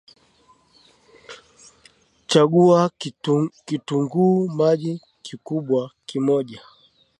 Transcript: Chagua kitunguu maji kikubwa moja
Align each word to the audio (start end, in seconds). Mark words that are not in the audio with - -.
Chagua 2.29 2.91
kitunguu 3.67 4.47
maji 4.49 5.01
kikubwa 5.23 5.91
moja 6.15 6.61